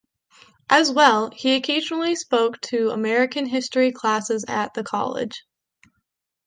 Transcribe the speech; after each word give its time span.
As 0.67 0.91
well, 0.91 1.29
he 1.29 1.53
occasionally 1.53 2.15
spoke 2.15 2.59
to 2.61 2.89
American 2.89 3.45
History 3.45 3.91
classes 3.91 4.43
at 4.47 4.73
the 4.73 4.83
college. 4.83 5.45